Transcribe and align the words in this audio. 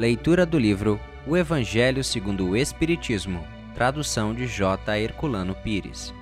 Leitura 0.00 0.44
do 0.46 0.58
livro 0.58 0.98
O 1.26 1.36
Evangelho 1.36 2.02
segundo 2.02 2.48
o 2.48 2.56
Espiritismo, 2.56 3.46
tradução 3.74 4.32
de 4.32 4.46
J. 4.46 4.98
Herculano 4.98 5.54
Pires. 5.54 6.14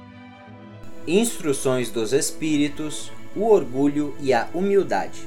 Instruções 1.07 1.89
dos 1.89 2.13
Espíritos, 2.13 3.13
o 3.37 3.45
Orgulho 3.45 4.17
e 4.19 4.35
a 4.35 4.49
Humildade. 4.53 5.21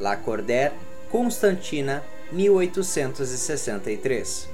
Lacordaire, 0.00 0.74
Constantina, 1.08 2.02
1863. 2.32 4.48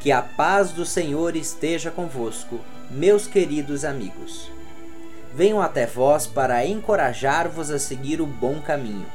Que 0.00 0.10
a 0.10 0.20
paz 0.20 0.72
do 0.72 0.84
Senhor 0.84 1.36
esteja 1.36 1.92
convosco, 1.92 2.58
meus 2.90 3.28
queridos 3.28 3.84
amigos. 3.84 4.50
Venho 5.36 5.60
até 5.60 5.86
vós 5.86 6.26
para 6.26 6.66
encorajar-vos 6.66 7.70
a 7.70 7.78
seguir 7.78 8.20
o 8.20 8.26
bom 8.26 8.60
caminho 8.60 9.06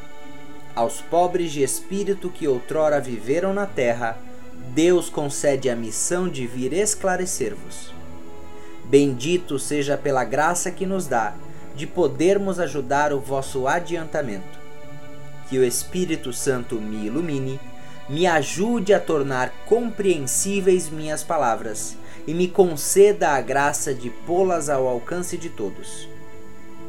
aos 0.76 1.02
pobres 1.02 1.52
de 1.52 1.62
espírito 1.64 2.30
que 2.30 2.48
outrora 2.48 3.00
viveram 3.00 3.54
na 3.54 3.66
terra, 3.66 4.18
Deus 4.74 5.10
concede 5.10 5.70
a 5.70 5.76
missão 5.76 6.28
de 6.28 6.48
vir 6.48 6.74
esclarecer-vos. 6.74 7.94
Bendito 8.86 9.60
seja 9.60 9.98
pela 9.98 10.24
graça 10.24 10.72
que 10.72 10.86
nos 10.86 11.08
dá 11.08 11.36
de 11.76 11.88
podermos 11.88 12.60
ajudar 12.60 13.14
o 13.14 13.20
vosso 13.20 13.68
adiantamento. 13.68 14.60
Que 15.50 15.58
o 15.58 15.64
Espírito 15.64 16.34
Santo 16.34 16.76
me 16.76 17.06
ilumine, 17.06 17.60
me 18.10 18.28
ajude 18.28 18.94
a 18.94 19.00
tornar 19.00 19.52
compreensíveis 19.66 20.90
minhas 20.90 21.24
palavras 21.24 21.96
e 22.26 22.34
me 22.34 22.48
conceda 22.48 23.30
a 23.32 23.42
graça 23.42 23.94
de 23.94 24.10
pô-las 24.10 24.70
ao 24.70 24.88
alcance 24.88 25.38
de 25.38 25.50
todos. 25.50 26.08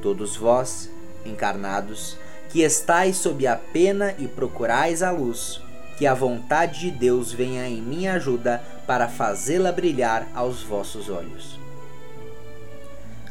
Todos 0.01 0.37
vós, 0.37 0.91
encarnados, 1.25 2.19
que 2.55 2.63
estais 2.63 3.17
sob 3.17 3.49
a 3.49 3.57
pena 3.57 4.15
e 4.17 4.29
procurais 4.29 5.03
a 5.03 5.11
luz, 5.11 5.61
que 5.99 6.07
a 6.07 6.15
vontade 6.15 6.83
de 6.83 6.91
Deus 6.93 7.33
venha 7.33 7.69
em 7.69 7.83
minha 7.83 8.13
ajuda 8.13 8.63
para 8.87 9.09
fazê-la 9.09 9.73
brilhar 9.73 10.29
aos 10.33 10.63
vossos 10.63 11.09
olhos. 11.09 11.59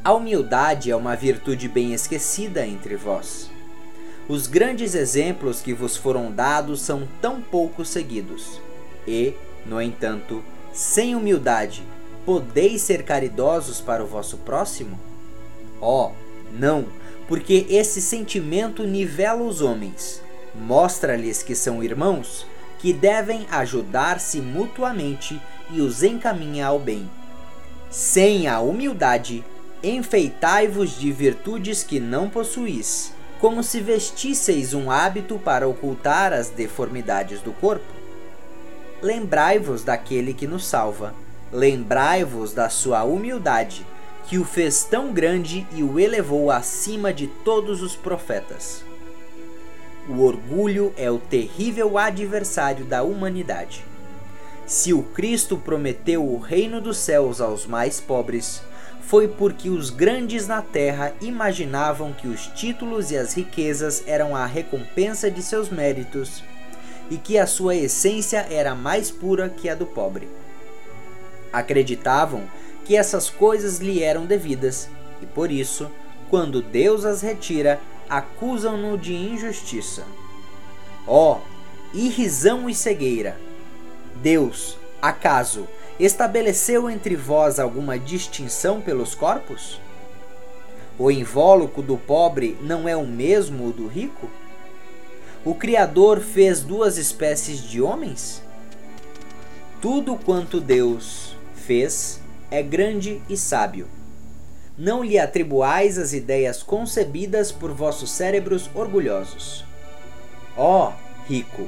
A 0.03 0.11
humildade 0.11 0.91
é 0.91 0.95
uma 0.97 1.15
virtude 1.15 1.69
bem 1.69 1.93
esquecida 1.93 2.67
entre 2.67 2.97
vós. 2.97 3.49
Os 4.27 4.45
grandes 4.45 4.93
exemplos 4.93 5.61
que 5.61 5.73
vos 5.73 5.95
foram 5.95 6.29
dados 6.29 6.81
são 6.81 7.07
tão 7.21 7.39
pouco 7.39 7.85
seguidos. 7.85 8.59
E, 9.07 9.33
no 9.65 9.81
entanto, 9.81 10.43
sem 10.73 11.15
humildade, 11.15 11.81
podeis 12.25 12.81
ser 12.81 13.03
caridosos 13.03 13.79
para 13.79 14.03
o 14.03 14.07
vosso 14.07 14.39
próximo? 14.39 14.99
Oh, 15.79 16.11
não! 16.51 16.85
Porque 17.27 17.65
esse 17.69 18.01
sentimento 18.01 18.83
nivela 18.83 19.43
os 19.43 19.61
homens, 19.61 20.21
mostra-lhes 20.53 21.41
que 21.41 21.55
são 21.55 21.83
irmãos, 21.83 22.45
que 22.79 22.91
devem 22.91 23.47
ajudar-se 23.49 24.41
mutuamente 24.41 25.41
e 25.71 25.81
os 25.81 26.03
encaminha 26.03 26.67
ao 26.67 26.79
bem. 26.79 27.09
Sem 27.89 28.47
a 28.47 28.59
humildade, 28.59 29.43
enfeitai-vos 29.81 30.99
de 30.99 31.11
virtudes 31.11 31.83
que 31.83 31.99
não 31.99 32.29
possuís, 32.29 33.13
como 33.39 33.63
se 33.63 33.79
vestisseis 33.79 34.73
um 34.73 34.91
hábito 34.91 35.37
para 35.39 35.67
ocultar 35.67 36.33
as 36.33 36.49
deformidades 36.49 37.41
do 37.41 37.51
corpo. 37.51 37.93
Lembrai-vos 39.01 39.83
daquele 39.83 40.33
que 40.33 40.47
nos 40.47 40.65
salva, 40.65 41.13
lembrai-vos 41.51 42.53
da 42.53 42.69
sua 42.69 43.03
humildade 43.03 43.85
que 44.27 44.37
o 44.37 44.45
fez 44.45 44.83
tão 44.83 45.11
grande 45.11 45.67
e 45.71 45.83
o 45.83 45.99
elevou 45.99 46.49
acima 46.49 47.13
de 47.13 47.27
todos 47.27 47.81
os 47.81 47.95
profetas. 47.95 48.83
O 50.07 50.21
orgulho 50.23 50.93
é 50.97 51.09
o 51.09 51.17
terrível 51.17 51.97
adversário 51.97 52.85
da 52.85 53.03
humanidade. 53.03 53.85
Se 54.65 54.93
o 54.93 55.03
Cristo 55.03 55.57
prometeu 55.57 56.25
o 56.25 56.37
reino 56.37 56.81
dos 56.81 56.97
céus 56.97 57.39
aos 57.39 57.65
mais 57.65 57.99
pobres, 57.99 58.61
foi 59.01 59.27
porque 59.27 59.69
os 59.69 59.89
grandes 59.89 60.47
na 60.47 60.61
terra 60.61 61.13
imaginavam 61.21 62.13
que 62.13 62.27
os 62.27 62.47
títulos 62.47 63.11
e 63.11 63.17
as 63.17 63.33
riquezas 63.33 64.03
eram 64.07 64.35
a 64.35 64.45
recompensa 64.45 65.29
de 65.29 65.41
seus 65.43 65.69
méritos 65.69 66.43
e 67.09 67.17
que 67.17 67.37
a 67.37 67.45
sua 67.45 67.75
essência 67.75 68.47
era 68.49 68.73
mais 68.73 69.11
pura 69.11 69.49
que 69.49 69.69
a 69.69 69.75
do 69.75 69.85
pobre. 69.85 70.27
Acreditavam 71.51 72.43
que 72.85 72.95
essas 72.95 73.29
coisas 73.29 73.79
lhe 73.79 74.01
eram 74.03 74.25
devidas, 74.25 74.89
e 75.21 75.25
por 75.25 75.51
isso, 75.51 75.89
quando 76.29 76.61
Deus 76.61 77.05
as 77.05 77.21
retira, 77.21 77.79
acusam-no 78.09 78.97
de 78.97 79.13
injustiça. 79.13 80.03
Ó, 81.07 81.37
oh, 81.37 81.97
irrisão 81.97 82.69
e 82.69 82.75
cegueira! 82.75 83.37
Deus, 84.21 84.77
acaso, 85.01 85.67
estabeleceu 85.99 86.89
entre 86.89 87.15
vós 87.15 87.59
alguma 87.59 87.97
distinção 87.99 88.81
pelos 88.81 89.13
corpos? 89.15 89.79
O 90.97 91.09
invólucro 91.09 91.81
do 91.81 91.97
pobre 91.97 92.57
não 92.61 92.87
é 92.87 92.95
o 92.95 93.05
mesmo 93.05 93.71
do 93.71 93.87
rico? 93.87 94.29
O 95.43 95.55
Criador 95.55 96.21
fez 96.21 96.61
duas 96.61 96.97
espécies 96.97 97.61
de 97.61 97.81
homens? 97.81 98.41
Tudo 99.81 100.15
quanto 100.15 100.61
Deus 100.61 101.35
fez 101.53 102.22
é 102.53 102.61
grande 102.61 103.19
e 103.27 103.35
sábio. 103.35 103.87
Não 104.77 105.03
lhe 105.03 105.17
atribuais 105.17 105.97
as 105.97 106.13
ideias 106.13 106.61
concebidas 106.61 107.51
por 107.51 107.71
vossos 107.71 108.11
cérebros 108.11 108.69
orgulhosos. 108.75 109.65
Ó, 110.55 110.89
oh, 110.89 110.93
rico, 111.27 111.67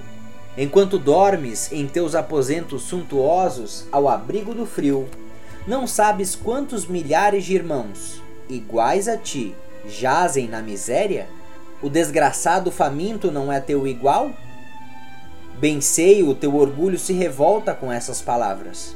enquanto 0.55 0.99
dormes 0.99 1.71
em 1.71 1.87
teus 1.87 2.13
aposentos 2.13 2.83
suntuosos 2.83 3.87
ao 3.91 4.07
abrigo 4.07 4.53
do 4.53 4.67
frio, 4.67 5.09
não 5.65 5.87
sabes 5.87 6.35
quantos 6.35 6.85
milhares 6.85 7.45
de 7.45 7.55
irmãos, 7.55 8.21
iguais 8.47 9.07
a 9.07 9.17
ti, 9.17 9.55
jazem 9.87 10.47
na 10.47 10.61
miséria? 10.61 11.27
O 11.81 11.89
desgraçado 11.89 12.69
faminto 12.69 13.31
não 13.31 13.51
é 13.51 13.59
teu 13.59 13.87
igual? 13.87 14.29
Bem 15.57 15.81
sei 15.81 16.21
o 16.21 16.35
teu 16.35 16.55
orgulho 16.55 16.99
se 16.99 17.11
revolta 17.11 17.73
com 17.73 17.91
essas 17.91 18.21
palavras. 18.21 18.95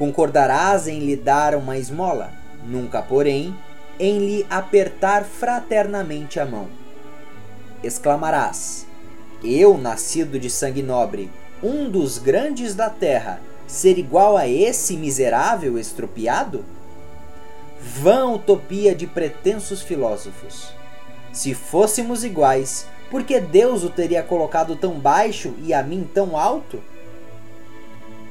Concordarás 0.00 0.88
em 0.88 1.00
lhe 1.00 1.14
dar 1.14 1.54
uma 1.54 1.76
esmola, 1.76 2.32
nunca, 2.64 3.02
porém, 3.02 3.54
em 3.98 4.18
lhe 4.18 4.46
apertar 4.48 5.24
fraternamente 5.24 6.40
a 6.40 6.46
mão. 6.46 6.68
Exclamarás: 7.84 8.86
Eu, 9.44 9.76
nascido 9.76 10.38
de 10.38 10.48
sangue 10.48 10.82
nobre, 10.82 11.30
um 11.62 11.90
dos 11.90 12.16
grandes 12.16 12.74
da 12.74 12.88
terra, 12.88 13.42
ser 13.66 13.98
igual 13.98 14.38
a 14.38 14.48
esse 14.48 14.96
miserável 14.96 15.78
estropiado? 15.78 16.64
Vã 17.78 18.30
utopia 18.30 18.94
de 18.94 19.06
pretensos 19.06 19.82
filósofos. 19.82 20.72
Se 21.30 21.52
fôssemos 21.52 22.24
iguais, 22.24 22.86
por 23.10 23.22
que 23.22 23.38
Deus 23.38 23.84
o 23.84 23.90
teria 23.90 24.22
colocado 24.22 24.74
tão 24.76 24.98
baixo 24.98 25.52
e 25.58 25.74
a 25.74 25.82
mim 25.82 26.08
tão 26.14 26.38
alto? 26.38 26.82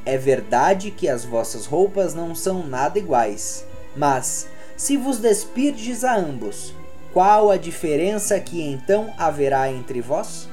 É 0.10 0.18
verdade 0.18 0.90
que 0.90 1.08
as 1.08 1.24
vossas 1.24 1.68
roupas 1.68 2.16
não 2.16 2.34
são 2.34 2.66
nada 2.66 2.98
iguais, 2.98 3.64
mas 3.96 4.48
se 4.76 4.98
vos 4.98 5.20
despirdes 5.20 6.04
a 6.04 6.16
ambos, 6.18 6.74
qual 7.14 7.52
a 7.52 7.58
diferença 7.58 8.40
que 8.40 8.60
então 8.60 9.14
haverá 9.20 9.72
entre 9.72 10.02
vós? 10.02 10.50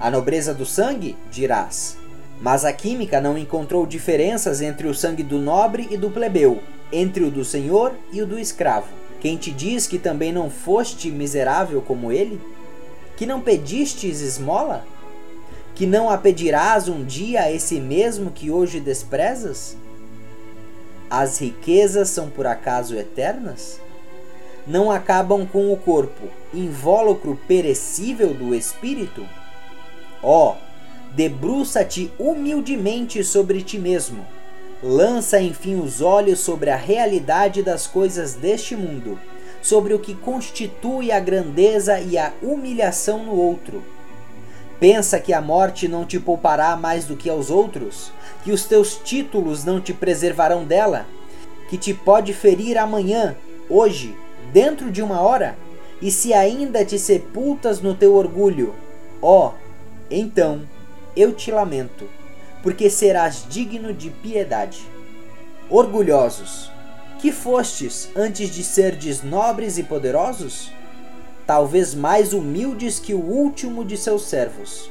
A 0.00 0.10
nobreza 0.10 0.54
do 0.54 0.64
sangue, 0.64 1.14
dirás. 1.30 1.98
Mas 2.40 2.64
a 2.64 2.72
química 2.72 3.20
não 3.20 3.36
encontrou 3.36 3.84
diferenças 3.84 4.62
entre 4.62 4.88
o 4.88 4.94
sangue 4.94 5.22
do 5.22 5.38
nobre 5.38 5.86
e 5.90 5.98
do 5.98 6.10
plebeu, 6.10 6.62
entre 6.90 7.22
o 7.22 7.30
do 7.30 7.44
senhor 7.44 7.92
e 8.10 8.22
o 8.22 8.26
do 8.26 8.38
escravo. 8.38 8.88
Quem 9.20 9.36
te 9.36 9.50
diz 9.50 9.86
que 9.86 9.98
também 9.98 10.32
não 10.32 10.48
foste 10.48 11.10
miserável 11.10 11.82
como 11.82 12.10
ele? 12.10 12.40
Que 13.14 13.26
não 13.26 13.42
pedistes 13.42 14.22
esmola? 14.22 14.86
Que 15.74 15.86
não 15.86 16.08
a 16.08 16.16
pedirás 16.16 16.88
um 16.88 17.04
dia 17.04 17.42
a 17.42 17.52
esse 17.52 17.80
mesmo 17.80 18.30
que 18.30 18.50
hoje 18.50 18.78
desprezas? 18.78 19.76
As 21.10 21.38
riquezas 21.38 22.08
são 22.08 22.30
por 22.30 22.46
acaso 22.46 22.96
eternas? 22.96 23.80
Não 24.66 24.90
acabam 24.90 25.44
com 25.44 25.72
o 25.72 25.76
corpo, 25.76 26.28
invólucro 26.52 27.38
perecível 27.48 28.32
do 28.32 28.54
espírito? 28.54 29.26
Ó, 30.22 30.52
oh, 30.52 30.56
debruça-te 31.14 32.10
humildemente 32.18 33.22
sobre 33.24 33.60
ti 33.60 33.78
mesmo. 33.78 34.24
Lança 34.82 35.40
enfim 35.40 35.80
os 35.80 36.00
olhos 36.00 36.40
sobre 36.40 36.70
a 36.70 36.76
realidade 36.76 37.62
das 37.62 37.86
coisas 37.86 38.34
deste 38.34 38.76
mundo, 38.76 39.18
sobre 39.60 39.92
o 39.92 39.98
que 39.98 40.14
constitui 40.14 41.10
a 41.10 41.18
grandeza 41.18 41.98
e 42.00 42.16
a 42.16 42.32
humilhação 42.42 43.24
no 43.24 43.34
outro 43.34 43.93
Pensa 44.86 45.18
que 45.18 45.32
a 45.32 45.40
morte 45.40 45.88
não 45.88 46.04
te 46.04 46.20
poupará 46.20 46.76
mais 46.76 47.06
do 47.06 47.16
que 47.16 47.30
aos 47.30 47.48
outros? 47.48 48.12
Que 48.44 48.52
os 48.52 48.66
teus 48.66 48.98
títulos 49.02 49.64
não 49.64 49.80
te 49.80 49.94
preservarão 49.94 50.62
dela? 50.62 51.06
Que 51.70 51.78
te 51.78 51.94
pode 51.94 52.34
ferir 52.34 52.76
amanhã, 52.76 53.34
hoje, 53.66 54.14
dentro 54.52 54.90
de 54.90 55.00
uma 55.00 55.22
hora? 55.22 55.56
E 56.02 56.10
se 56.10 56.34
ainda 56.34 56.84
te 56.84 56.98
sepultas 56.98 57.80
no 57.80 57.94
teu 57.94 58.14
orgulho, 58.14 58.74
ó, 59.22 59.46
oh, 59.46 59.52
então, 60.10 60.60
eu 61.16 61.32
te 61.32 61.50
lamento, 61.50 62.06
porque 62.62 62.90
serás 62.90 63.46
digno 63.48 63.90
de 63.90 64.10
piedade. 64.10 64.86
Orgulhosos, 65.70 66.70
que 67.20 67.32
fostes 67.32 68.10
antes 68.14 68.50
de 68.50 68.62
serdes 68.62 69.22
nobres 69.22 69.78
e 69.78 69.82
poderosos? 69.82 70.70
Talvez 71.46 71.94
mais 71.94 72.32
humildes 72.32 72.98
que 72.98 73.12
o 73.12 73.20
último 73.20 73.84
de 73.84 73.96
seus 73.96 74.22
servos. 74.22 74.90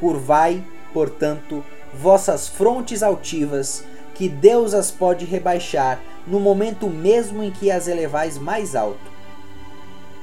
Curvai, 0.00 0.64
portanto, 0.92 1.64
vossas 1.94 2.48
frontes 2.48 3.02
altivas, 3.02 3.84
que 4.14 4.28
Deus 4.28 4.74
as 4.74 4.90
pode 4.90 5.24
rebaixar 5.24 6.00
no 6.26 6.40
momento 6.40 6.88
mesmo 6.88 7.42
em 7.42 7.50
que 7.50 7.70
as 7.70 7.88
elevais 7.88 8.36
mais 8.36 8.74
alto. 8.74 9.10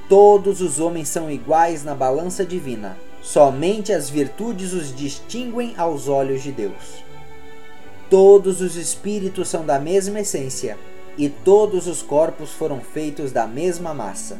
Todos 0.09 0.61
os 0.61 0.79
homens 0.79 1.09
são 1.09 1.31
iguais 1.31 1.83
na 1.83 1.95
balança 1.95 2.45
divina, 2.45 2.97
somente 3.21 3.91
as 3.91 4.09
virtudes 4.09 4.73
os 4.73 4.95
distinguem 4.95 5.73
aos 5.77 6.07
olhos 6.07 6.43
de 6.43 6.51
Deus. 6.51 7.03
Todos 8.09 8.61
os 8.61 8.75
espíritos 8.75 9.49
são 9.49 9.65
da 9.65 9.79
mesma 9.79 10.21
essência, 10.21 10.77
e 11.17 11.27
todos 11.27 11.87
os 11.87 12.01
corpos 12.01 12.51
foram 12.51 12.79
feitos 12.79 13.31
da 13.31 13.47
mesma 13.47 13.93
massa. 13.93 14.37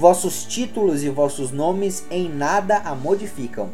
Vossos 0.00 0.44
títulos 0.44 1.02
e 1.02 1.10
vossos 1.10 1.50
nomes 1.50 2.06
em 2.10 2.26
nada 2.26 2.78
a 2.78 2.94
modificam. 2.94 3.68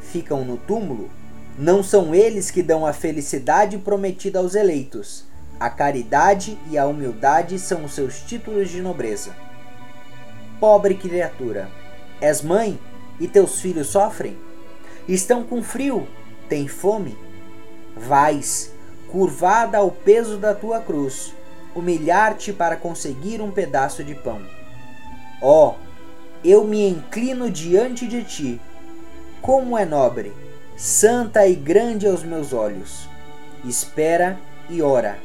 Ficam 0.00 0.44
no 0.44 0.56
túmulo. 0.56 1.10
Não 1.58 1.82
são 1.82 2.14
eles 2.14 2.48
que 2.48 2.62
dão 2.62 2.86
a 2.86 2.92
felicidade 2.92 3.76
prometida 3.78 4.38
aos 4.38 4.54
eleitos. 4.54 5.24
A 5.58 5.68
caridade 5.68 6.56
e 6.70 6.78
a 6.78 6.86
humildade 6.86 7.58
são 7.58 7.86
os 7.86 7.92
seus 7.92 8.20
títulos 8.20 8.70
de 8.70 8.80
nobreza. 8.80 9.34
Pobre 10.60 10.94
criatura, 10.94 11.68
és 12.20 12.40
mãe 12.40 12.78
e 13.18 13.26
teus 13.26 13.60
filhos 13.60 13.88
sofrem? 13.88 14.38
Estão 15.08 15.42
com 15.42 15.60
frio, 15.60 16.06
têm 16.48 16.68
fome? 16.68 17.18
Vais, 17.96 18.72
curvada 19.10 19.78
ao 19.78 19.90
peso 19.90 20.38
da 20.38 20.54
tua 20.54 20.78
cruz, 20.78 21.34
humilhar-te 21.74 22.52
para 22.52 22.76
conseguir 22.76 23.40
um 23.40 23.50
pedaço 23.50 24.04
de 24.04 24.14
pão. 24.14 24.40
Ó, 25.40 25.70
oh, 25.70 25.74
eu 26.44 26.64
me 26.64 26.88
inclino 26.88 27.50
diante 27.50 28.06
de 28.06 28.22
ti. 28.22 28.60
Como 29.40 29.76
é 29.76 29.84
nobre, 29.84 30.32
santa 30.76 31.46
e 31.46 31.54
grande 31.54 32.06
aos 32.06 32.22
meus 32.22 32.52
olhos. 32.52 33.08
Espera 33.64 34.38
e 34.68 34.82
ora. 34.82 35.18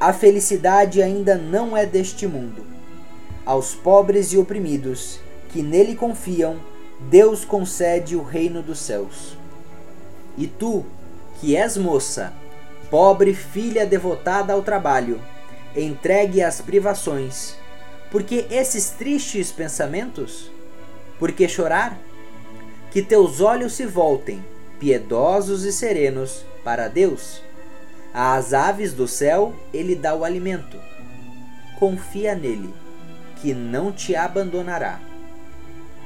A 0.00 0.12
felicidade 0.12 1.02
ainda 1.02 1.36
não 1.36 1.76
é 1.76 1.86
deste 1.86 2.26
mundo. 2.26 2.66
Aos 3.44 3.74
pobres 3.74 4.32
e 4.32 4.38
oprimidos 4.38 5.20
que 5.48 5.62
nele 5.62 5.94
confiam, 5.94 6.56
Deus 7.10 7.44
concede 7.44 8.16
o 8.16 8.22
reino 8.22 8.62
dos 8.62 8.78
céus. 8.78 9.36
E 10.36 10.46
tu, 10.46 10.84
que 11.40 11.56
és 11.56 11.76
moça, 11.76 12.32
pobre 12.90 13.34
filha 13.34 13.84
devotada 13.84 14.52
ao 14.52 14.62
trabalho, 14.62 15.20
entregue 15.76 16.42
às 16.42 16.60
privações. 16.60 17.56
Porque 18.12 18.46
esses 18.48 18.90
tristes 18.90 19.50
pensamentos? 19.50 20.52
Por 21.18 21.32
que 21.32 21.48
chorar? 21.48 21.98
Que 22.92 23.02
teus 23.02 23.40
olhos 23.40 23.72
se 23.72 23.84
voltem, 23.84 24.44
piedosos 24.78 25.64
e 25.64 25.72
serenos, 25.72 26.44
para 26.62 26.86
Deus. 26.86 27.42
Às 28.14 28.54
aves 28.54 28.92
do 28.92 29.08
céu 29.08 29.52
ele 29.74 29.96
dá 29.96 30.14
o 30.14 30.24
alimento. 30.24 30.76
Confia 31.80 32.36
nele, 32.36 32.72
que 33.40 33.52
não 33.52 33.90
te 33.90 34.14
abandonará. 34.14 35.00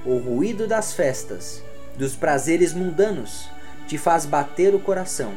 O 0.04 0.16
ruído 0.16 0.66
das 0.66 0.94
festas, 0.94 1.62
dos 1.98 2.16
prazeres 2.16 2.72
mundanos, 2.72 3.50
te 3.86 3.98
faz 3.98 4.24
bater 4.24 4.74
o 4.74 4.80
coração 4.80 5.34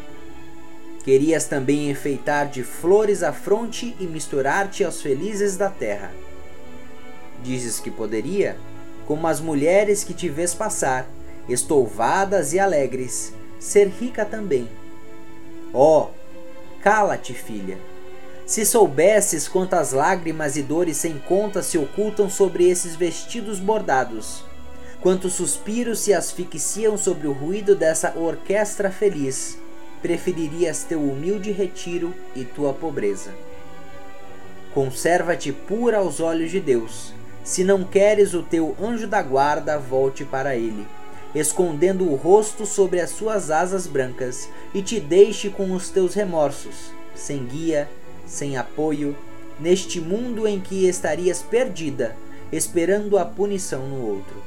Querias 1.04 1.45
também 1.45 1.89
enfeitar 1.89 2.50
de 2.50 2.62
flores 2.62 3.24
a 3.24 3.31
fronte 3.31 3.95
e 4.00 4.06
misturar-te 4.06 4.83
aos 4.83 5.01
felizes 5.01 5.56
da 5.57 5.69
terra. 5.69 6.12
Dizes 7.44 7.80
que 7.80 7.90
poderia, 7.90 8.58
como 9.06 9.28
as 9.28 9.40
mulheres 9.40 10.04
que 10.04 10.14
te 10.14 10.30
vês 10.30 10.54
passar, 10.54 11.10
estouvadas 11.48 12.54
e 12.54 12.60
alegres, 12.60 13.34
ser 13.60 13.88
rica 13.88 14.24
também. 14.24 14.70
Oh, 15.74 16.08
cala-te, 16.82 17.34
filha. 17.34 17.78
Se 18.46 18.66
soubesses 18.66 19.48
quantas 19.48 19.92
lágrimas 19.92 20.58
e 20.58 20.64
dores 20.64 20.98
sem 20.98 21.20
conta 21.20 21.62
se 21.62 21.78
ocultam 21.78 22.30
sobre 22.30 22.68
esses 22.68 22.96
vestidos 22.96 23.60
bordados, 23.60 24.44
quantos 25.02 25.34
suspiros 25.34 26.00
se 26.00 26.14
asfixiam 26.14 26.98
sobre 26.98 27.28
o 27.28 27.32
ruído 27.32 27.76
dessa 27.76 28.18
orquestra 28.18 28.90
feliz, 28.90 29.58
preferirias 30.02 30.84
teu 30.84 31.00
humilde 31.00 31.52
retiro 31.52 32.14
e 32.36 32.44
tua 32.44 32.74
pobreza. 32.74 33.32
Conserva-te 34.74 35.52
pura 35.52 35.98
aos 35.98 36.20
olhos 36.20 36.50
de 36.50 36.60
Deus, 36.60 37.14
se 37.50 37.63
não 37.63 37.84
queres 37.84 38.36
o 38.36 38.44
teu 38.44 38.75
anjo 38.80 39.07
da 39.07 39.24
guarda 39.24 39.80
volte 39.80 40.24
para 40.24 40.56
ele, 40.56 40.86
escondendo 41.34 42.07
o 42.07 42.13
rosto 42.13 42.63
sobre 42.63 43.01
as 43.01 43.10
suas 43.10 43.50
asas 43.50 43.88
brancas, 43.88 44.48
e 44.72 44.84
te 44.84 45.00
deixe 45.00 45.50
com 45.50 45.72
os 45.72 45.90
teus 45.90 46.13
remorsos, 46.13 46.92
sem 47.16 47.44
guia, 47.48 47.90
sem 48.24 48.56
apoio, 48.56 49.18
neste 49.60 50.00
mundo 50.00 50.48
em 50.48 50.60
que 50.60 50.88
estarias 50.88 51.42
perdida, 51.42 52.16
esperando 52.51 53.18
a 53.18 53.25
punição 53.25 53.81
no 53.88 54.06
outro. 54.06 54.44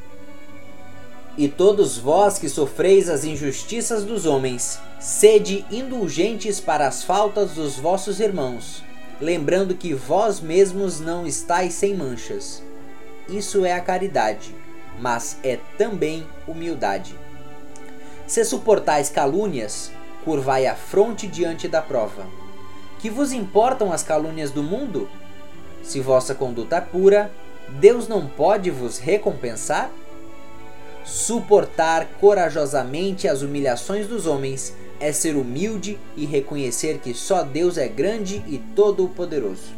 E 1.36 1.48
todos 1.48 1.98
vós 1.98 2.38
que 2.38 2.48
sofreis 2.48 3.08
as 3.08 3.24
injustiças 3.24 4.04
dos 4.04 4.26
homens, 4.26 4.78
sede 5.00 5.66
indulgentes 5.72 6.60
para 6.60 6.86
as 6.86 7.02
faltas 7.02 7.50
dos 7.54 7.80
vossos 7.80 8.20
irmãos, 8.20 8.80
lembrando 9.20 9.74
que 9.74 9.92
vós 9.92 10.38
mesmos 10.38 11.00
não 11.00 11.26
estáis 11.26 11.74
sem 11.74 11.96
manchas. 11.96 12.62
Isso 13.28 13.64
é 13.64 13.72
a 13.72 13.80
caridade, 13.80 14.54
mas 14.98 15.36
é 15.42 15.58
também 15.78 16.26
humildade. 16.46 17.14
Se 18.26 18.44
suportais 18.44 19.08
calúnias, 19.08 19.92
curvai 20.24 20.66
a 20.66 20.74
fronte 20.74 21.26
diante 21.26 21.68
da 21.68 21.82
prova. 21.82 22.26
Que 22.98 23.10
vos 23.10 23.32
importam 23.32 23.92
as 23.92 24.02
calúnias 24.02 24.50
do 24.50 24.62
mundo? 24.62 25.08
Se 25.82 26.00
vossa 26.00 26.34
conduta 26.34 26.76
é 26.76 26.80
pura, 26.80 27.30
Deus 27.68 28.06
não 28.06 28.26
pode 28.26 28.70
vos 28.70 28.98
recompensar? 28.98 29.90
Suportar 31.04 32.06
corajosamente 32.20 33.26
as 33.26 33.42
humilhações 33.42 34.06
dos 34.06 34.26
homens 34.26 34.74
é 35.00 35.12
ser 35.12 35.34
humilde 35.34 35.98
e 36.16 36.24
reconhecer 36.24 36.98
que 36.98 37.12
só 37.12 37.42
Deus 37.42 37.76
é 37.76 37.88
grande 37.88 38.42
e 38.46 38.58
todo-poderoso. 38.58 39.72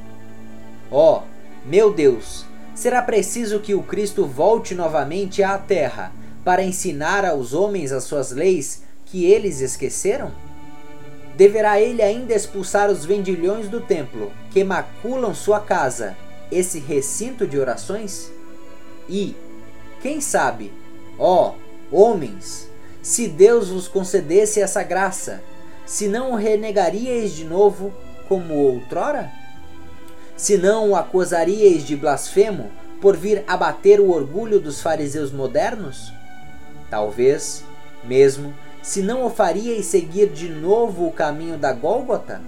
Ó, 0.90 1.20
oh, 1.20 1.22
meu 1.66 1.90
Deus, 1.90 2.44
será 2.75 3.02
preciso 3.02 3.61
que 3.61 3.75
o 3.75 3.83
Cristo 3.83 4.26
volte 4.26 4.75
novamente 4.75 5.43
à 5.43 5.57
terra 5.59 6.12
para 6.45 6.62
ensinar 6.62 7.25
aos 7.25 7.54
homens 7.54 7.93
as 7.93 8.04
suas 8.04 8.31
leis 8.31 8.83
que 9.07 9.25
eles 9.25 9.61
esqueceram? 9.61 10.33
Deverá 11.37 11.81
ele 11.81 12.02
ainda 12.02 12.35
expulsar 12.35 12.90
os 12.90 13.04
vendilhões 13.04 13.69
do 13.69 13.81
templo 13.81 14.31
que 14.50 14.62
maculam 14.62 15.35
sua 15.35 15.61
casa, 15.61 16.16
esse 16.50 16.78
recinto 16.78 17.47
de 17.47 17.59
orações? 17.59 18.31
E, 19.09 19.35
quem 20.00 20.21
sabe, 20.21 20.71
Ó, 21.19 21.54
homens, 21.93 22.69
se 23.02 23.28
Deus 23.28 23.69
vos 23.69 23.87
concedesse 23.87 24.61
essa 24.61 24.83
graça, 24.83 25.43
se 25.87 26.09
não 26.09 26.33
o 26.33 26.37
renegaríeis 26.37 27.33
de 27.33 27.45
novo 27.45 27.93
como 28.28 28.54
outrora? 28.54 29.31
Se 30.36 30.56
não 30.58 30.90
o 30.90 30.96
acusaríeis 30.96 31.84
de 31.84 31.96
blasfemo 31.96 32.70
por 33.00 33.16
vir 33.16 33.44
abater 33.46 34.00
o 34.00 34.10
orgulho 34.10 34.58
dos 34.58 34.82
fariseus 34.82 35.30
modernos? 35.30 36.12
Talvez, 36.90 37.64
mesmo, 38.02 38.52
se 38.82 39.00
não 39.00 39.24
o 39.24 39.30
faríeis 39.30 39.86
seguir 39.86 40.28
de 40.28 40.48
novo 40.48 41.06
o 41.06 41.12
caminho 41.12 41.56
da 41.56 41.72
Gólgota? 41.72 42.42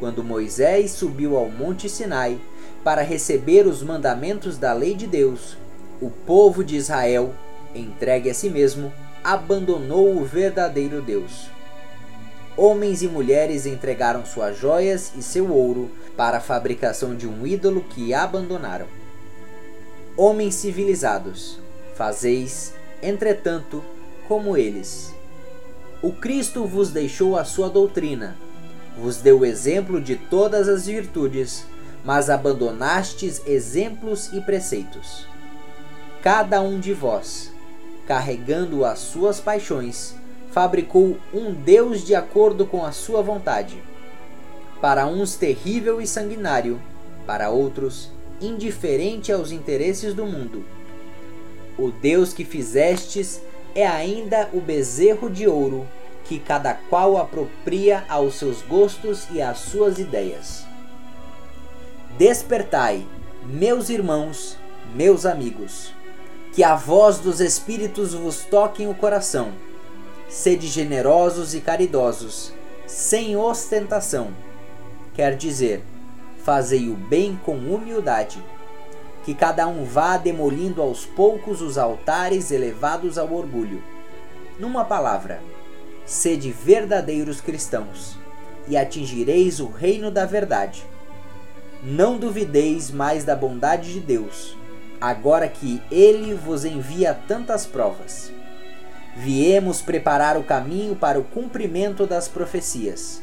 Quando 0.00 0.24
Moisés 0.24 0.90
subiu 0.92 1.36
ao 1.36 1.50
Monte 1.50 1.88
Sinai 1.88 2.38
para 2.82 3.02
receber 3.02 3.66
os 3.66 3.82
mandamentos 3.82 4.56
da 4.56 4.72
lei 4.72 4.94
de 4.94 5.06
Deus, 5.06 5.56
o 6.00 6.10
povo 6.10 6.64
de 6.64 6.76
Israel, 6.76 7.34
entregue 7.74 8.30
a 8.30 8.34
si 8.34 8.48
mesmo, 8.48 8.92
abandonou 9.22 10.16
o 10.16 10.24
verdadeiro 10.24 11.02
Deus. 11.02 11.55
Homens 12.56 13.02
e 13.02 13.08
mulheres 13.08 13.66
entregaram 13.66 14.24
suas 14.24 14.58
joias 14.58 15.12
e 15.16 15.22
seu 15.22 15.52
ouro 15.52 15.90
para 16.16 16.38
a 16.38 16.40
fabricação 16.40 17.14
de 17.14 17.28
um 17.28 17.46
ídolo 17.46 17.82
que 17.82 18.14
abandonaram. 18.14 18.86
Homens 20.16 20.54
civilizados, 20.54 21.58
fazeis, 21.94 22.72
entretanto, 23.02 23.84
como 24.26 24.56
eles. 24.56 25.14
O 26.02 26.12
Cristo 26.12 26.64
vos 26.64 26.90
deixou 26.90 27.36
a 27.36 27.44
sua 27.44 27.68
doutrina, 27.68 28.36
vos 28.98 29.18
deu 29.18 29.40
o 29.40 29.44
exemplo 29.44 30.00
de 30.00 30.16
todas 30.16 30.68
as 30.68 30.86
virtudes, 30.86 31.66
mas 32.04 32.30
abandonastes 32.30 33.42
exemplos 33.46 34.32
e 34.32 34.40
preceitos 34.40 35.26
cada 36.26 36.60
um 36.60 36.80
de 36.80 36.92
vós, 36.92 37.52
carregando 38.04 38.84
as 38.84 38.98
suas 38.98 39.38
paixões, 39.38 40.12
fabricou 40.56 41.18
um 41.34 41.52
Deus 41.52 42.02
de 42.02 42.14
acordo 42.14 42.64
com 42.64 42.82
a 42.82 42.90
sua 42.90 43.20
vontade. 43.20 43.76
Para 44.80 45.06
uns 45.06 45.36
terrível 45.36 46.00
e 46.00 46.06
sanguinário, 46.06 46.80
para 47.26 47.50
outros 47.50 48.10
indiferente 48.40 49.30
aos 49.30 49.52
interesses 49.52 50.14
do 50.14 50.24
mundo. 50.24 50.64
O 51.76 51.90
Deus 51.90 52.32
que 52.32 52.42
fizestes 52.42 53.42
é 53.74 53.86
ainda 53.86 54.48
o 54.50 54.58
bezerro 54.58 55.28
de 55.28 55.46
ouro 55.46 55.86
que 56.24 56.38
cada 56.38 56.72
qual 56.72 57.18
apropria 57.18 58.06
aos 58.08 58.36
seus 58.36 58.62
gostos 58.62 59.26
e 59.30 59.42
às 59.42 59.58
suas 59.58 59.98
ideias. 59.98 60.64
Despertai, 62.16 63.06
meus 63.44 63.90
irmãos, 63.90 64.56
meus 64.94 65.26
amigos, 65.26 65.92
que 66.54 66.64
a 66.64 66.74
voz 66.74 67.18
dos 67.18 67.42
Espíritos 67.42 68.14
vos 68.14 68.44
toque 68.44 68.86
o 68.86 68.94
coração. 68.94 69.65
Sede 70.28 70.66
generosos 70.66 71.54
e 71.54 71.60
caridosos, 71.60 72.52
sem 72.86 73.36
ostentação. 73.36 74.30
Quer 75.14 75.36
dizer, 75.36 75.84
fazei 76.44 76.88
o 76.88 76.94
bem 76.94 77.38
com 77.44 77.56
humildade. 77.56 78.42
Que 79.24 79.34
cada 79.34 79.66
um 79.68 79.84
vá 79.84 80.16
demolindo 80.16 80.82
aos 80.82 81.04
poucos 81.04 81.62
os 81.62 81.78
altares 81.78 82.50
elevados 82.50 83.18
ao 83.18 83.32
orgulho. 83.32 83.82
Numa 84.58 84.84
palavra, 84.84 85.40
sede 86.04 86.50
verdadeiros 86.50 87.40
cristãos, 87.40 88.16
e 88.68 88.76
atingireis 88.76 89.60
o 89.60 89.68
reino 89.68 90.10
da 90.10 90.24
verdade. 90.24 90.84
Não 91.82 92.18
duvideis 92.18 92.90
mais 92.90 93.24
da 93.24 93.36
bondade 93.36 93.92
de 93.92 94.00
Deus, 94.00 94.56
agora 95.00 95.48
que 95.48 95.80
ele 95.90 96.34
vos 96.34 96.64
envia 96.64 97.14
tantas 97.28 97.64
provas. 97.64 98.32
Viemos 99.18 99.80
preparar 99.80 100.36
o 100.36 100.42
caminho 100.42 100.94
para 100.94 101.18
o 101.18 101.24
cumprimento 101.24 102.06
das 102.06 102.28
profecias. 102.28 103.22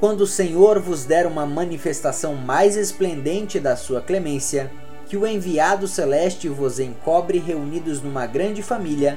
Quando 0.00 0.22
o 0.22 0.26
Senhor 0.26 0.80
vos 0.80 1.04
der 1.04 1.24
uma 1.24 1.46
manifestação 1.46 2.34
mais 2.34 2.76
esplendente 2.76 3.60
da 3.60 3.76
sua 3.76 4.00
clemência, 4.00 4.72
que 5.06 5.16
o 5.16 5.24
enviado 5.24 5.86
celeste 5.86 6.48
vos 6.48 6.80
encobre 6.80 7.38
reunidos 7.38 8.02
numa 8.02 8.26
grande 8.26 8.60
família, 8.60 9.16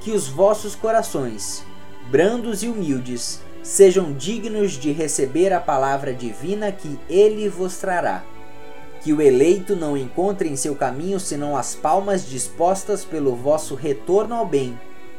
que 0.00 0.10
os 0.10 0.26
vossos 0.26 0.74
corações, 0.74 1.64
brandos 2.10 2.64
e 2.64 2.68
humildes, 2.68 3.40
sejam 3.62 4.12
dignos 4.12 4.72
de 4.72 4.90
receber 4.90 5.52
a 5.52 5.60
palavra 5.60 6.12
divina 6.12 6.72
que 6.72 6.98
ele 7.08 7.48
vos 7.48 7.76
trará. 7.76 8.24
Que 9.00 9.12
o 9.12 9.22
eleito 9.22 9.76
não 9.76 9.96
encontre 9.96 10.48
em 10.48 10.56
seu 10.56 10.74
caminho 10.74 11.20
senão 11.20 11.56
as 11.56 11.76
palmas 11.76 12.28
dispostas 12.28 13.04
pelo 13.04 13.36
vosso 13.36 13.76
retorno 13.76 14.34
ao 14.34 14.44
bem, 14.44 14.76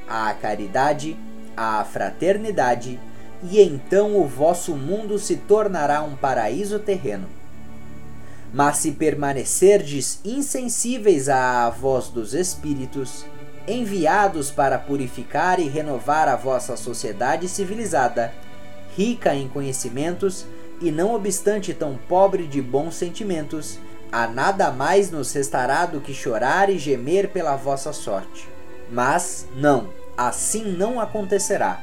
à 0.08 0.34
caridade, 0.34 1.18
à 1.56 1.84
fraternidade, 1.84 3.00
e 3.44 3.62
então 3.62 4.20
o 4.20 4.28
vosso 4.28 4.76
mundo 4.76 5.20
se 5.20 5.36
tornará 5.36 6.02
um 6.02 6.16
paraíso 6.16 6.80
terreno. 6.80 7.28
Mas 8.54 8.78
se 8.78 8.92
permanecerdes 8.92 10.20
insensíveis 10.24 11.30
à 11.30 11.70
voz 11.70 12.08
dos 12.08 12.34
Espíritos, 12.34 13.26
enviados 13.68 14.50
para 14.50 14.80
purificar 14.80 15.60
e 15.60 15.68
renovar 15.68 16.28
a 16.28 16.36
vossa 16.36 16.78
sociedade 16.78 17.50
civilizada, 17.50 18.34
rica 18.96 19.36
em 19.36 19.48
conhecimentos 19.48 20.46
e 20.82 20.92
não 20.92 21.14
obstante 21.14 21.74
tão 21.74 21.98
pobre 22.08 22.48
de 22.48 22.62
bons 22.62 22.96
sentimentos, 22.96 23.78
a 24.12 24.28
nada 24.28 24.72
mais 24.72 25.12
nos 25.12 25.34
restará 25.34 25.86
do 25.86 26.00
que 26.00 26.14
chorar 26.14 26.70
e 26.70 26.78
gemer 26.78 27.30
pela 27.30 27.56
vossa 27.56 27.92
sorte. 27.92 28.57
Mas 28.92 29.48
não, 29.56 29.90
assim 30.18 30.64
não 30.64 31.00
acontecerá. 31.00 31.82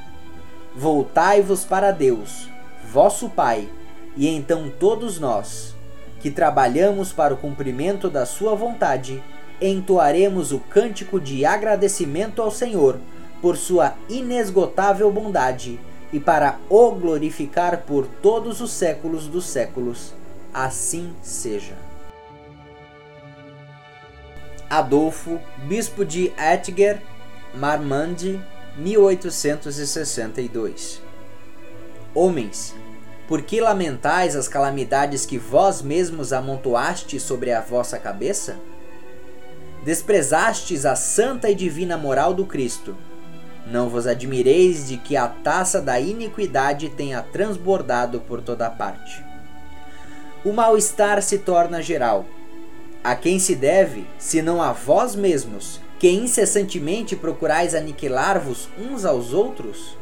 Voltai-vos 0.74 1.64
para 1.64 1.90
Deus, 1.90 2.48
vosso 2.92 3.28
Pai, 3.28 3.68
e 4.16 4.28
então 4.28 4.72
todos 4.78 5.20
nós, 5.20 5.74
que 6.20 6.30
trabalhamos 6.30 7.12
para 7.12 7.34
o 7.34 7.36
cumprimento 7.36 8.08
da 8.08 8.26
Sua 8.26 8.54
vontade, 8.54 9.22
entoaremos 9.60 10.52
o 10.52 10.58
cântico 10.58 11.20
de 11.20 11.44
agradecimento 11.44 12.42
ao 12.42 12.50
Senhor 12.50 12.98
por 13.40 13.56
sua 13.56 13.94
inesgotável 14.08 15.12
bondade 15.12 15.78
e 16.12 16.18
para 16.18 16.58
o 16.70 16.92
glorificar 16.92 17.82
por 17.82 18.06
todos 18.06 18.60
os 18.60 18.70
séculos 18.70 19.26
dos 19.26 19.44
séculos. 19.44 20.14
Assim 20.52 21.12
seja. 21.20 21.83
Adolfo, 24.78 25.40
bispo 25.66 26.04
de 26.04 26.32
Ettinger, 26.38 27.02
Marmande, 27.54 28.40
1862. 28.76 31.02
Homens, 32.14 32.74
por 33.28 33.42
que 33.42 33.60
lamentais 33.60 34.36
as 34.36 34.48
calamidades 34.48 35.26
que 35.26 35.38
vós 35.38 35.82
mesmos 35.82 36.32
amontoaste 36.32 37.20
sobre 37.20 37.52
a 37.52 37.60
vossa 37.60 37.98
cabeça? 37.98 38.56
desprezastes 39.84 40.86
a 40.86 40.96
santa 40.96 41.50
e 41.50 41.54
divina 41.54 41.98
moral 41.98 42.32
do 42.32 42.46
Cristo. 42.46 42.96
Não 43.66 43.90
vos 43.90 44.06
admireis 44.06 44.88
de 44.88 44.96
que 44.96 45.14
a 45.14 45.28
taça 45.28 45.80
da 45.80 46.00
iniquidade 46.00 46.88
tenha 46.88 47.22
transbordado 47.22 48.20
por 48.20 48.40
toda 48.40 48.70
parte. 48.70 49.22
O 50.44 50.52
mal-estar 50.52 51.22
se 51.22 51.38
torna 51.38 51.82
geral. 51.82 52.24
A 53.04 53.14
quem 53.14 53.38
se 53.38 53.54
deve, 53.54 54.06
senão 54.18 54.60
a 54.60 54.72
vós 54.72 55.14
mesmos, 55.14 55.78
que 55.98 56.10
incessantemente 56.10 57.14
procurais 57.14 57.74
aniquilar-vos 57.74 58.68
uns 58.76 59.04
aos 59.04 59.32
outros? 59.32 59.96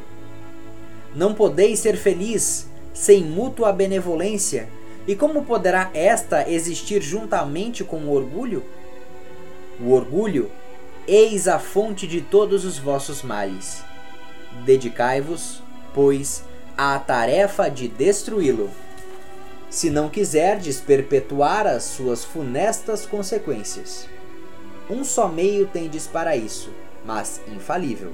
Não 1.13 1.33
podeis 1.33 1.79
ser 1.79 1.97
feliz 1.97 2.67
sem 2.93 3.23
mútua 3.23 3.71
benevolência, 3.71 4.69
e 5.05 5.15
como 5.15 5.43
poderá 5.43 5.91
esta 5.93 6.49
existir 6.49 7.01
juntamente 7.01 7.83
com 7.83 7.97
o 7.97 8.13
orgulho? 8.13 8.63
o 9.79 9.91
orgulho, 9.91 10.51
eis 11.07 11.47
a 11.47 11.59
fonte 11.59 12.07
de 12.07 12.21
todos 12.21 12.65
os 12.65 12.77
vossos 12.77 13.21
males. 13.21 13.83
Dedicai-vos, 14.65 15.61
pois, 15.93 16.43
à 16.77 16.97
tarefa 16.99 17.69
de 17.69 17.87
destruí-lo, 17.87 18.69
se 19.73 19.89
não 19.89 20.07
quiserdes 20.07 20.79
perpetuar 20.79 21.65
as 21.65 21.81
suas 21.81 22.23
funestas 22.23 23.07
consequências. 23.07 24.07
Um 24.87 25.03
só 25.03 25.27
meio 25.27 25.65
tendes 25.65 26.05
para 26.05 26.37
isso, 26.37 26.69
mas 27.03 27.41
infalível. 27.47 28.13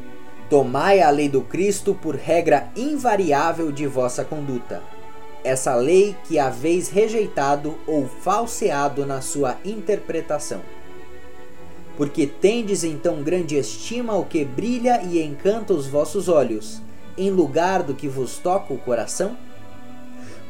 Tomai 0.49 1.01
a 1.01 1.09
lei 1.09 1.27
do 1.27 1.41
Cristo 1.41 1.93
por 1.93 2.15
regra 2.15 2.69
invariável 2.77 3.73
de 3.73 3.85
vossa 3.85 4.23
conduta. 4.23 4.81
Essa 5.43 5.75
lei 5.75 6.15
que 6.23 6.39
haveis 6.39 6.87
rejeitado 6.87 7.77
ou 7.85 8.07
falseado 8.07 9.05
na 9.05 9.19
sua 9.19 9.57
interpretação 9.65 10.61
porque 11.97 12.25
tendes 12.25 12.85
então 12.85 13.21
grande 13.21 13.57
estima 13.57 14.13
ao 14.13 14.23
que 14.23 14.45
brilha 14.45 15.01
e 15.03 15.21
encanta 15.21 15.73
os 15.73 15.85
vossos 15.85 16.29
olhos, 16.29 16.81
em 17.17 17.29
lugar 17.29 17.83
do 17.83 17.93
que 17.93 18.07
vos 18.07 18.37
toca 18.37 18.73
o 18.73 18.77
coração? 18.77 19.35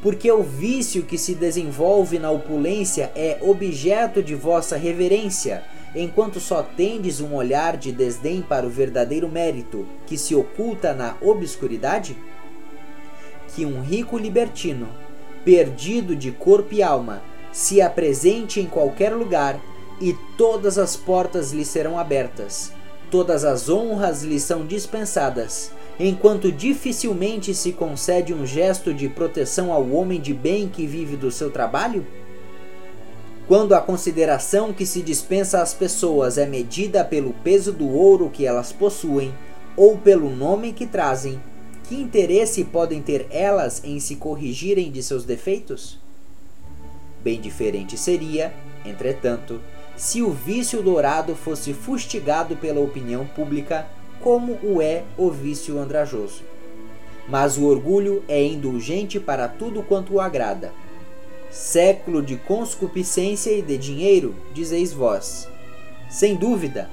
Porque 0.01 0.31
o 0.31 0.41
vício 0.41 1.03
que 1.03 1.17
se 1.17 1.35
desenvolve 1.35 2.19
na 2.19 2.31
opulência 2.31 3.11
é 3.15 3.37
objeto 3.41 4.23
de 4.23 4.33
vossa 4.33 4.77
reverência, 4.77 5.63
enquanto 5.93 6.39
só 6.39 6.63
tendes 6.63 7.19
um 7.19 7.33
olhar 7.33 7.75
de 7.75 7.91
desdém 7.91 8.41
para 8.41 8.65
o 8.65 8.69
verdadeiro 8.69 9.27
mérito, 9.27 9.85
que 10.05 10.17
se 10.17 10.33
oculta 10.33 10.93
na 10.93 11.17
obscuridade? 11.21 12.15
Que 13.53 13.65
um 13.65 13.81
rico 13.81 14.17
libertino, 14.17 14.87
perdido 15.43 16.15
de 16.15 16.31
corpo 16.31 16.73
e 16.73 16.81
alma, 16.81 17.21
se 17.51 17.81
apresente 17.81 18.61
em 18.61 18.67
qualquer 18.67 19.13
lugar 19.13 19.59
e 19.99 20.15
todas 20.37 20.77
as 20.77 20.95
portas 20.95 21.51
lhe 21.51 21.65
serão 21.65 21.99
abertas, 21.99 22.71
todas 23.11 23.43
as 23.43 23.67
honras 23.69 24.23
lhe 24.23 24.39
são 24.39 24.65
dispensadas, 24.65 25.71
enquanto 25.99 26.51
dificilmente 26.51 27.53
se 27.53 27.73
concede 27.73 28.33
um 28.33 28.45
gesto 28.45 28.93
de 28.93 29.09
proteção 29.09 29.73
ao 29.73 29.89
homem 29.89 30.21
de 30.21 30.33
bem 30.33 30.69
que 30.69 30.87
vive 30.87 31.17
do 31.17 31.29
seu 31.29 31.51
trabalho? 31.51 32.05
Quando 33.47 33.73
a 33.73 33.81
consideração 33.81 34.71
que 34.71 34.85
se 34.85 35.01
dispensa 35.01 35.61
às 35.61 35.73
pessoas 35.73 36.37
é 36.37 36.45
medida 36.45 37.03
pelo 37.03 37.33
peso 37.43 37.73
do 37.73 37.89
ouro 37.89 38.29
que 38.29 38.45
elas 38.45 38.71
possuem 38.71 39.33
ou 39.75 39.97
pelo 39.97 40.29
nome 40.29 40.71
que 40.71 40.85
trazem, 40.85 41.41
que 41.83 41.95
interesse 41.95 42.63
podem 42.63 43.01
ter 43.01 43.27
elas 43.31 43.81
em 43.83 43.99
se 43.99 44.15
corrigirem 44.15 44.91
de 44.91 45.01
seus 45.01 45.25
defeitos? 45.25 45.97
Bem 47.23 47.41
diferente 47.41 47.97
seria, 47.97 48.53
entretanto, 48.85 49.59
se 49.97 50.21
o 50.21 50.31
vício 50.31 50.81
dourado 50.81 51.35
fosse 51.35 51.73
fustigado 51.73 52.55
pela 52.55 52.79
opinião 52.79 53.25
pública, 53.25 53.85
como 54.21 54.59
o 54.63 54.81
é 54.81 55.03
o 55.17 55.29
vício 55.29 55.79
andrajoso. 55.79 56.43
Mas 57.27 57.57
o 57.57 57.65
orgulho 57.65 58.23
é 58.27 58.43
indulgente 58.43 59.19
para 59.19 59.47
tudo 59.47 59.83
quanto 59.83 60.15
o 60.15 60.21
agrada. 60.21 60.71
Século 61.49 62.21
de 62.21 62.37
conscupiscência 62.37 63.51
e 63.51 63.61
de 63.61 63.77
dinheiro, 63.77 64.35
dizeis 64.53 64.93
vós. 64.93 65.47
Sem 66.09 66.35
dúvida, 66.35 66.89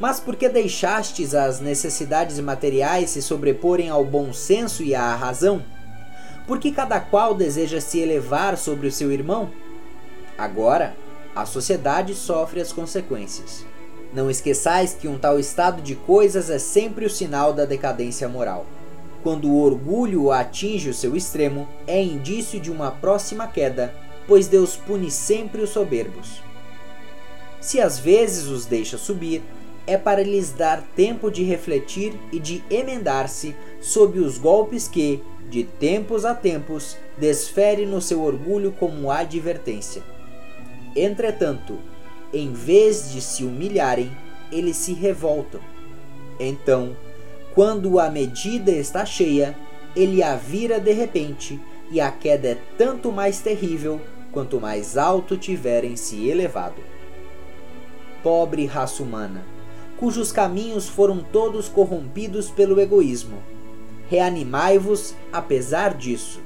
Mas 0.00 0.20
por 0.20 0.36
que 0.36 0.48
deixastes 0.48 1.34
as 1.34 1.60
necessidades 1.60 2.38
materiais 2.38 3.10
se 3.10 3.20
sobreporem 3.20 3.88
ao 3.88 4.04
bom 4.04 4.32
senso 4.32 4.82
e 4.82 4.94
à 4.94 5.14
razão? 5.14 5.64
Porque 6.46 6.70
cada 6.70 7.00
qual 7.00 7.34
deseja 7.34 7.80
se 7.80 7.98
elevar 7.98 8.56
sobre 8.56 8.86
o 8.86 8.92
seu 8.92 9.10
irmão? 9.10 9.50
Agora, 10.36 10.96
a 11.34 11.44
sociedade 11.44 12.14
sofre 12.14 12.60
as 12.60 12.72
consequências. 12.72 13.66
Não 14.12 14.30
esqueçais 14.30 14.94
que 14.94 15.06
um 15.06 15.18
tal 15.18 15.38
estado 15.38 15.82
de 15.82 15.94
coisas 15.94 16.48
é 16.48 16.58
sempre 16.58 17.04
o 17.04 17.10
sinal 17.10 17.52
da 17.52 17.64
decadência 17.64 18.28
moral. 18.28 18.64
Quando 19.22 19.48
o 19.48 19.62
orgulho 19.62 20.30
atinge 20.30 20.88
o 20.88 20.94
seu 20.94 21.14
extremo, 21.16 21.68
é 21.86 22.02
indício 22.02 22.58
de 22.58 22.70
uma 22.70 22.90
próxima 22.90 23.46
queda, 23.46 23.94
pois 24.26 24.46
Deus 24.46 24.76
pune 24.76 25.10
sempre 25.10 25.60
os 25.60 25.70
soberbos. 25.70 26.42
Se 27.60 27.80
às 27.80 27.98
vezes 27.98 28.46
os 28.46 28.64
deixa 28.64 28.96
subir, 28.96 29.42
é 29.86 29.96
para 29.96 30.22
lhes 30.22 30.50
dar 30.50 30.82
tempo 30.94 31.30
de 31.30 31.42
refletir 31.42 32.14
e 32.30 32.38
de 32.38 32.62
emendar-se 32.70 33.56
sob 33.80 34.18
os 34.20 34.38
golpes 34.38 34.86
que, 34.86 35.22
de 35.50 35.64
tempos 35.64 36.24
a 36.24 36.34
tempos, 36.34 36.96
desfere 37.16 37.86
no 37.86 38.00
seu 38.00 38.22
orgulho 38.22 38.70
como 38.72 39.10
advertência. 39.10 40.02
Entretanto, 40.94 41.78
em 42.32 42.52
vez 42.52 43.10
de 43.10 43.20
se 43.20 43.44
humilharem, 43.44 44.10
eles 44.50 44.76
se 44.76 44.92
revoltam. 44.92 45.60
Então, 46.38 46.96
quando 47.54 47.98
a 47.98 48.10
medida 48.10 48.70
está 48.70 49.04
cheia, 49.04 49.56
ele 49.96 50.22
a 50.22 50.36
vira 50.36 50.78
de 50.78 50.92
repente, 50.92 51.60
e 51.90 52.00
a 52.00 52.10
queda 52.10 52.48
é 52.48 52.58
tanto 52.76 53.10
mais 53.10 53.40
terrível 53.40 54.00
quanto 54.30 54.60
mais 54.60 54.96
alto 54.96 55.36
tiverem 55.36 55.96
se 55.96 56.28
elevado. 56.28 56.82
Pobre 58.22 58.66
raça 58.66 59.02
humana, 59.02 59.44
cujos 59.96 60.30
caminhos 60.30 60.88
foram 60.88 61.20
todos 61.20 61.68
corrompidos 61.68 62.50
pelo 62.50 62.80
egoísmo. 62.80 63.38
Reanimai-vos 64.08 65.14
apesar 65.32 65.94
disso. 65.94 66.40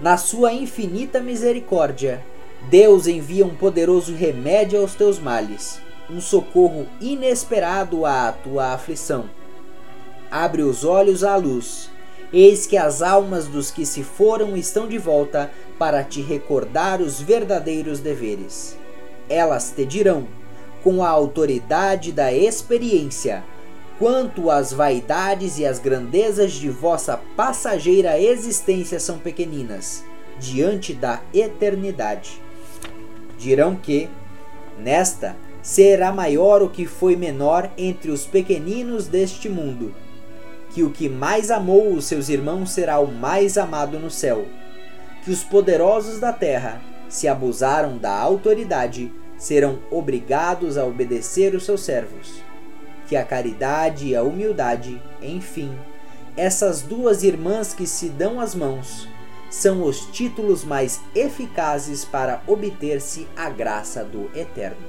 Na 0.00 0.16
sua 0.16 0.52
infinita 0.52 1.20
misericórdia, 1.20 2.24
Deus 2.62 3.06
envia 3.06 3.46
um 3.46 3.54
poderoso 3.54 4.14
remédio 4.14 4.80
aos 4.80 4.94
teus 4.94 5.18
males, 5.18 5.80
um 6.10 6.20
socorro 6.20 6.86
inesperado 7.00 8.04
à 8.04 8.30
tua 8.30 8.74
aflição. 8.74 9.30
Abre 10.30 10.62
os 10.62 10.84
olhos 10.84 11.24
à 11.24 11.36
luz. 11.36 11.90
Eis 12.30 12.66
que 12.66 12.76
as 12.76 13.00
almas 13.00 13.46
dos 13.46 13.70
que 13.70 13.86
se 13.86 14.02
foram 14.02 14.54
estão 14.54 14.86
de 14.86 14.98
volta 14.98 15.50
para 15.78 16.04
te 16.04 16.20
recordar 16.20 17.00
os 17.00 17.18
verdadeiros 17.22 18.00
deveres. 18.00 18.76
Elas 19.30 19.70
te 19.70 19.86
dirão, 19.86 20.28
com 20.84 21.02
a 21.02 21.08
autoridade 21.08 22.12
da 22.12 22.30
experiência, 22.30 23.42
quanto 23.98 24.50
as 24.50 24.74
vaidades 24.74 25.58
e 25.58 25.64
as 25.64 25.78
grandezas 25.78 26.52
de 26.52 26.68
vossa 26.68 27.18
passageira 27.34 28.20
existência 28.20 29.00
são 29.00 29.18
pequeninas 29.18 30.04
diante 30.38 30.92
da 30.92 31.22
eternidade 31.32 32.42
dirão 33.38 33.76
que, 33.76 34.10
nesta, 34.78 35.36
será 35.62 36.12
maior 36.12 36.62
o 36.62 36.68
que 36.68 36.86
foi 36.86 37.16
menor 37.16 37.70
entre 37.78 38.10
os 38.10 38.26
pequeninos 38.26 39.06
deste 39.06 39.48
mundo, 39.48 39.94
que 40.70 40.82
o 40.82 40.90
que 40.90 41.08
mais 41.08 41.50
amou 41.50 41.92
os 41.92 42.04
seus 42.04 42.28
irmãos 42.28 42.72
será 42.72 42.98
o 42.98 43.06
mais 43.06 43.56
amado 43.56 43.98
no 43.98 44.10
céu, 44.10 44.46
que 45.24 45.30
os 45.30 45.42
poderosos 45.42 46.18
da 46.18 46.32
terra, 46.32 46.80
se 47.08 47.26
abusaram 47.26 47.96
da 47.96 48.12
autoridade, 48.12 49.10
serão 49.38 49.78
obrigados 49.90 50.76
a 50.76 50.84
obedecer 50.84 51.54
os 51.54 51.64
seus 51.64 51.82
servos, 51.82 52.42
que 53.06 53.16
a 53.16 53.24
caridade 53.24 54.08
e 54.08 54.16
a 54.16 54.22
humildade, 54.22 55.00
enfim, 55.22 55.74
essas 56.36 56.82
duas 56.82 57.22
irmãs 57.22 57.72
que 57.72 57.86
se 57.86 58.08
dão 58.08 58.40
as 58.40 58.54
mãos, 58.54 59.08
são 59.50 59.82
os 59.82 60.06
títulos 60.06 60.64
mais 60.64 61.00
eficazes 61.14 62.04
para 62.04 62.42
obter-se 62.46 63.26
a 63.36 63.48
graça 63.48 64.04
do 64.04 64.30
Eterno. 64.36 64.86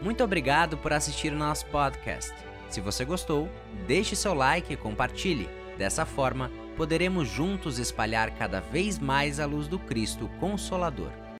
Muito 0.00 0.24
obrigado 0.24 0.76
por 0.76 0.92
assistir 0.92 1.32
o 1.32 1.36
nosso 1.36 1.66
podcast. 1.66 2.32
Se 2.68 2.80
você 2.80 3.04
gostou, 3.04 3.48
deixe 3.86 4.16
seu 4.16 4.34
like 4.34 4.72
e 4.72 4.76
compartilhe. 4.76 5.48
Dessa 5.78 6.04
forma, 6.04 6.50
poderemos 6.76 7.28
juntos 7.28 7.78
espalhar 7.78 8.30
cada 8.32 8.60
vez 8.60 8.98
mais 8.98 9.38
a 9.38 9.46
luz 9.46 9.68
do 9.68 9.78
Cristo 9.78 10.28
Consolador. 10.40 11.21